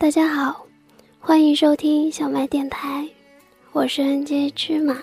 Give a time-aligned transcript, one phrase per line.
[0.00, 0.64] 大家好，
[1.18, 3.06] 欢迎收听小麦电台，
[3.70, 4.96] 我是 NJ 芝麻。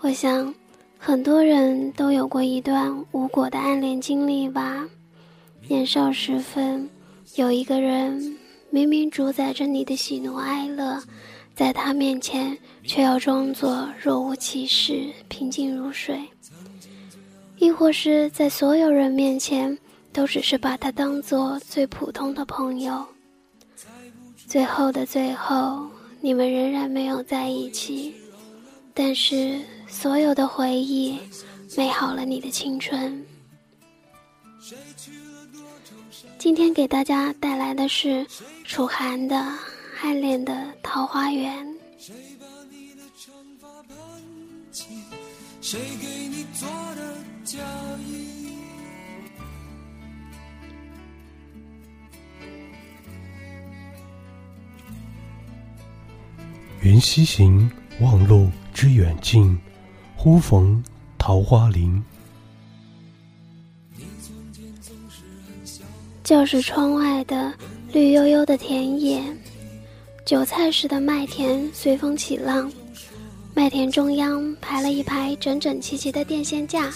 [0.00, 0.52] 我想，
[0.98, 4.88] 很多人都有过一段无果的暗恋经历吧。
[5.68, 6.90] 年少时分，
[7.36, 8.36] 有一个人
[8.70, 11.00] 明明主宰着你的喜怒哀乐，
[11.54, 16.20] 在他面前却要装作若无其事、平静如水，
[17.58, 19.78] 亦或是在所有人面前。
[20.12, 23.06] 都只是把他当做最普通的朋友。
[24.46, 25.88] 最后的最后，
[26.20, 28.14] 你们仍然没有在一起，
[28.92, 31.18] 但是所有的回忆
[31.76, 33.24] 美好了你的青春。
[36.38, 38.26] 今天给大家带来的是
[38.64, 39.36] 楚寒的
[40.02, 41.66] 《暗恋的桃花源》。
[45.60, 47.58] 谁给你做的嫁
[48.08, 48.29] 衣？
[56.82, 59.58] 缘溪行，忘路之远近，
[60.16, 60.82] 忽逢
[61.18, 62.02] 桃花林。
[66.24, 67.52] 教室窗外的
[67.92, 69.22] 绿油油的田野，
[70.24, 72.72] 韭菜似的麦田随风起浪，
[73.52, 76.90] 麦田中央排了一排整整齐齐的电线架。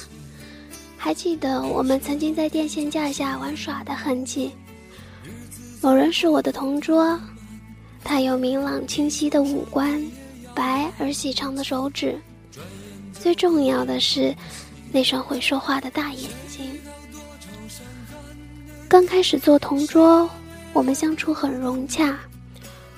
[0.96, 4.50] 还记得我们曾经在电线架下玩耍的痕迹。
[5.82, 7.20] 某人是我的同桌。
[8.04, 10.00] 他有明朗清晰的五官，
[10.54, 12.20] 白而细长的手指，
[13.12, 14.32] 最重要的是
[14.92, 16.70] 那双会说话的大眼睛。
[18.86, 20.28] 刚开始做同桌，
[20.72, 22.16] 我们相处很融洽，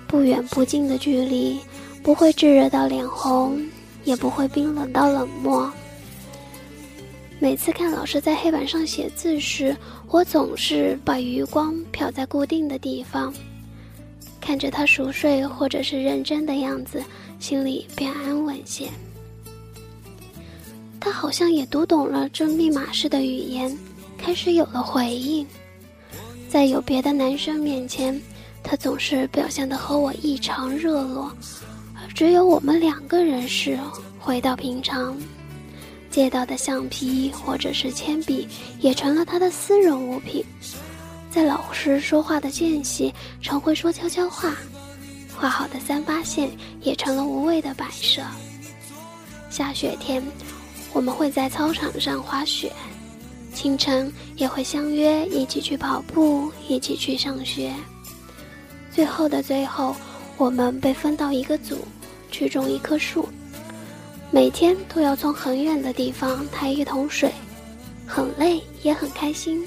[0.06, 1.58] 不远不近的距离，
[2.02, 3.58] 不会炙热到脸红，
[4.04, 5.72] 也不会冰冷到冷漠。
[7.38, 9.74] 每次看老师在黑板上写字时，
[10.08, 13.32] 我总是把余光瞟在固定的地方。
[14.46, 17.02] 看着他熟睡或者是认真的样子，
[17.40, 18.88] 心里便安稳些。
[21.00, 23.76] 他好像也读懂了这密码式的语言，
[24.16, 25.44] 开始有了回应。
[26.48, 28.22] 在有别的男生面前，
[28.62, 31.28] 他总是表现得和我异常热络，
[31.96, 33.76] 而只有我们两个人时，
[34.20, 35.16] 回到平常。
[36.08, 38.46] 借到的橡皮或者是铅笔，
[38.78, 40.44] 也成了他的私人物品。
[41.36, 44.56] 在老师说话的间隙，常会说悄悄话。
[45.36, 48.22] 画好的三八线也成了无谓的摆设。
[49.50, 50.22] 下雪天，
[50.94, 52.70] 我们会在操场上滑雪；
[53.52, 57.70] 清晨也会相约一起去跑步，一起去上学。
[58.90, 59.94] 最后的最后，
[60.38, 61.86] 我们被分到一个组，
[62.30, 63.28] 去种一棵树。
[64.30, 67.30] 每天都要从很远的地方抬一桶水，
[68.06, 69.62] 很累也很开心。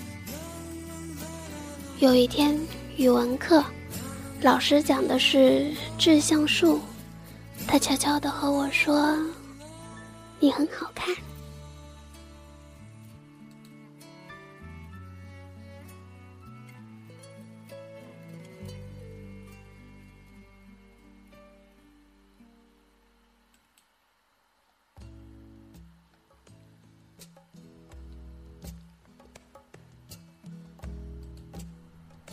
[1.99, 2.57] 有一天
[2.95, 3.61] 语文课，
[4.41, 6.79] 老师讲的是志向树，
[7.67, 9.13] 他悄悄地和我说
[10.39, 11.13] ：“你很好看。”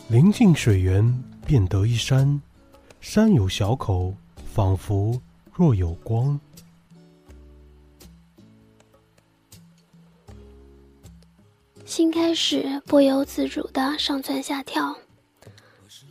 [0.09, 1.03] 临近水源，
[1.45, 2.41] 便得一山，
[3.01, 4.13] 山有小口，
[4.53, 6.39] 仿佛若有光。
[11.83, 14.95] 心开始不由自主的上蹿下跳，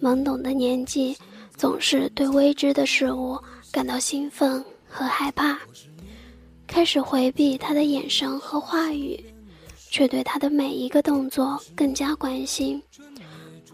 [0.02, 1.16] 懵懂的年纪
[1.56, 3.38] 总是对未知的事物
[3.72, 5.58] 感到兴奋和害怕，
[6.66, 9.18] 开始回避他的眼神和话语，
[9.90, 12.82] 却对他的每一个动作更加关心。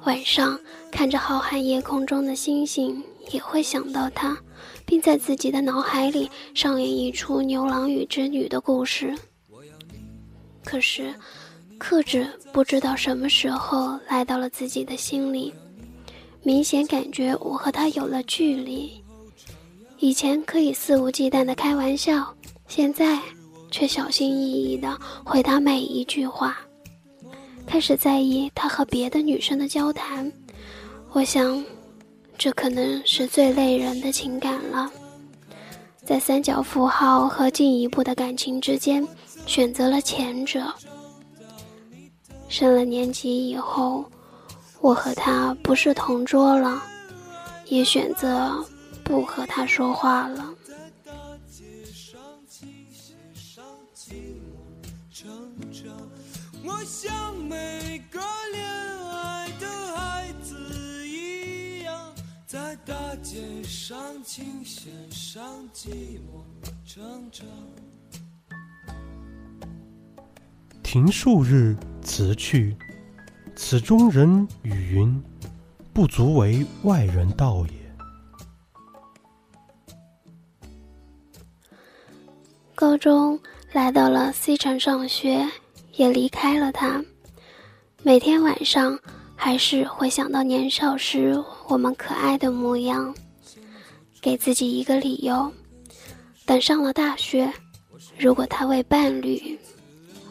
[0.05, 0.59] 晚上
[0.91, 4.37] 看着浩瀚夜空中的星星，也会想到他，
[4.85, 9.15] 并在自己的脑海里上演一出牛郎与织女的故事。
[10.65, 11.15] 可是，
[11.79, 15.53] 克制不知道什么时候来到了自己的心里，
[16.43, 18.91] 明显感觉我和他有了距离。
[19.99, 22.35] 以前可以肆无忌惮的开玩笑，
[22.67, 23.21] 现在
[23.71, 26.59] 却小心翼翼地回答每一句话，
[27.67, 30.31] 开始在意他和别的女生的交谈。
[31.13, 31.65] 我想，
[32.37, 34.91] 这可能是最累人的情感了。
[36.05, 39.07] 在三角符号和进一步的感情之间，
[39.47, 40.73] 选择了前者。
[42.49, 44.05] 升了年级以后，
[44.81, 46.83] 我和他不是同桌了，
[47.67, 48.53] 也选择
[49.03, 50.53] 不和他说话了。
[56.65, 58.21] 我像每个
[58.53, 58.65] 恋
[59.11, 59.67] 爱的
[59.97, 60.55] 孩子
[61.09, 62.15] 一样，
[62.47, 65.43] 在大街上琴弦上
[65.75, 66.45] 寂寞
[66.85, 67.45] 成长。
[70.83, 72.77] 庭树日，辞去，
[73.57, 75.21] 此中人语云
[75.93, 77.73] ：“不足为外人道也。”
[82.77, 83.41] 高中
[83.73, 85.45] 来到了西城上学，
[85.93, 87.03] 也离开了他。
[88.03, 88.99] 每天晚上
[89.37, 93.15] 还是会想到年少时我们可爱的模样，
[94.21, 95.53] 给自己一个理由：
[96.45, 97.53] 等上了大学，
[98.19, 99.59] 如果他为伴侣。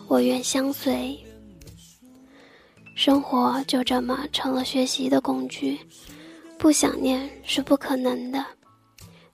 [0.07, 1.17] 我愿相随。
[2.95, 5.79] 生活就这么成了学习的工具，
[6.57, 8.45] 不想念是不可能的。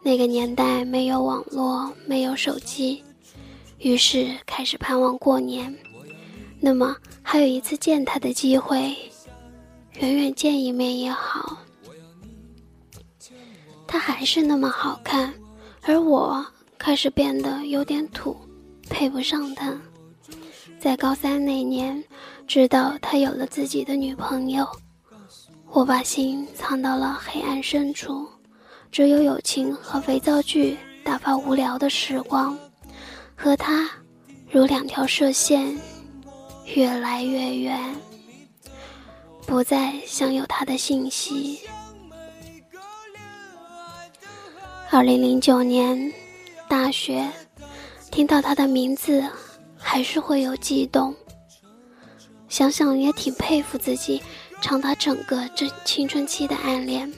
[0.03, 3.03] 那个年代没有网络，没有手机，
[3.79, 5.75] 于是开始盼望过年。
[6.59, 8.95] 那么还有一次见他的机会，
[9.99, 11.57] 远远见一面也好。
[13.85, 15.33] 他还是那么好看，
[15.81, 16.45] 而我
[16.77, 18.35] 开始变得有点土，
[18.89, 19.79] 配不上他。
[20.79, 22.03] 在高三那年，
[22.45, 24.67] 知道他有了自己的女朋友，
[25.71, 28.27] 我把心藏到了黑暗深处，
[28.91, 32.57] 只有友情和肥皂剧打发无聊的时光，
[33.35, 33.89] 和他
[34.51, 35.75] 如两条射线，
[36.75, 37.95] 越来越远，
[39.45, 41.59] 不再想有他的信息。
[44.89, 46.13] 二零零九年，
[46.67, 47.27] 大学，
[48.11, 49.23] 听到他的名字。
[49.79, 51.15] 还是会有悸动，
[52.49, 54.21] 想想也挺佩服自己，
[54.59, 57.09] 长达整个这青春期的暗恋，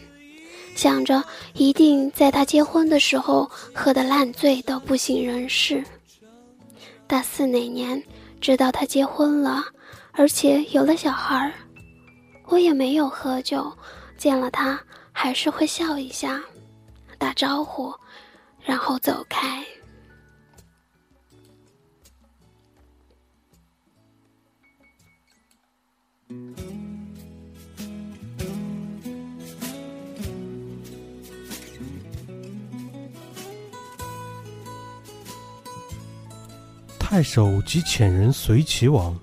[0.76, 1.24] 想着
[1.56, 5.84] 一定在他结婚的时候喝得烂醉到不省人事。
[7.08, 8.02] 大四那年
[8.42, 9.64] 直到他结婚了，
[10.12, 11.54] 而且有了小孩儿，
[12.46, 13.72] 我也没有喝酒，
[14.18, 14.80] 见了他
[15.12, 16.42] 还是会笑一下，
[17.18, 17.94] 打招呼，
[18.62, 19.64] 然后走开。
[37.20, 39.14] 太守及遣人随其往，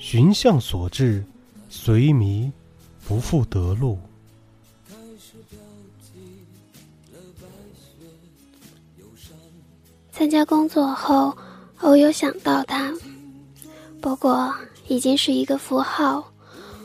[0.00, 1.24] 寻向所至，
[1.68, 2.50] 随迷，
[3.06, 4.00] 不复得路。
[10.10, 11.38] 参加工作后，
[11.82, 12.92] 偶有想到他，
[14.00, 14.52] 不过
[14.88, 16.32] 已经是一个符号，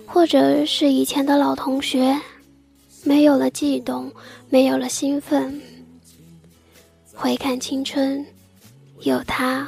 [0.06, 2.16] 或者是以前的老同学，
[3.04, 4.14] 没有了悸动，
[4.48, 5.60] 没有了兴奋。
[7.16, 8.24] 回看青春，
[9.00, 9.68] 有他。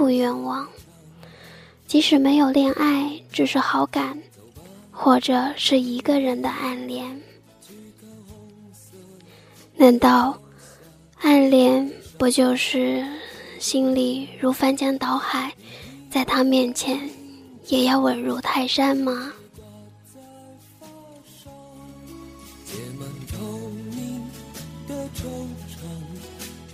[0.00, 0.66] 不冤枉，
[1.86, 4.18] 即使没有恋爱，只是好感，
[4.90, 7.20] 或者是一个人的暗恋。
[9.76, 10.40] 难道
[11.20, 13.06] 暗恋不就是
[13.58, 15.52] 心里如翻江倒海，
[16.10, 16.98] 在他面前
[17.66, 19.30] 也要稳如泰山吗？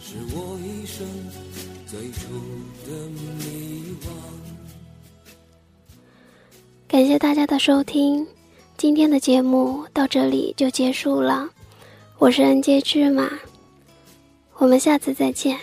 [0.00, 1.04] 是我一生
[1.96, 2.28] 最初
[2.84, 3.96] 的迷。
[6.86, 8.26] 感谢大家的收听，
[8.76, 11.48] 今天的节目到这里就结束了。
[12.18, 13.30] 我是 N J 芝马，
[14.58, 15.58] 我们下次再见。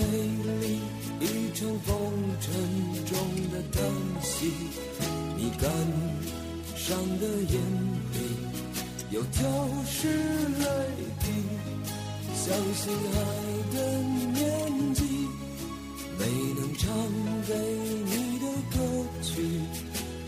[0.00, 0.16] 美
[0.60, 0.80] 丽
[1.20, 1.94] 已成风
[2.40, 2.52] 尘
[3.04, 3.12] 中
[3.52, 3.78] 的叹
[4.22, 4.50] 息，
[5.36, 5.70] 你感
[6.74, 7.54] 伤的眼
[8.14, 8.16] 里
[9.10, 9.38] 有丢
[9.86, 10.64] 失泪
[11.20, 11.24] 滴，
[12.34, 13.16] 相信爱
[13.74, 13.76] 的
[14.32, 14.40] 年
[14.94, 14.98] 纪，
[16.18, 16.20] 没
[16.56, 16.88] 能唱
[17.46, 17.50] 给
[18.06, 18.76] 你的歌
[19.22, 19.28] 曲，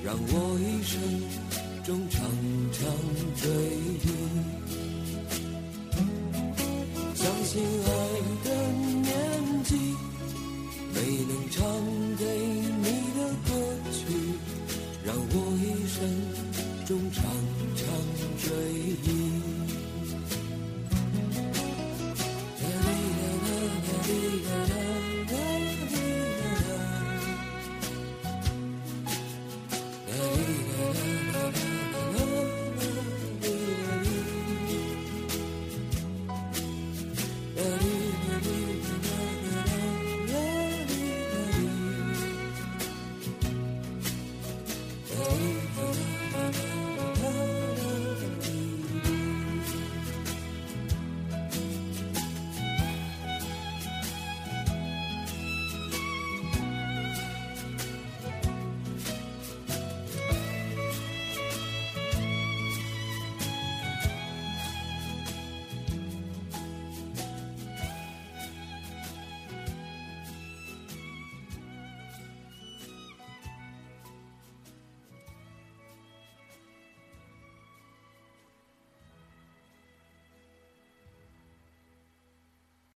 [0.04, 0.92] 让我一生
[1.82, 2.20] 中常
[2.72, 2.80] 常
[3.40, 3.42] 追
[4.04, 4.06] 忆，
[7.14, 7.52] 相信
[7.86, 7.91] 爱。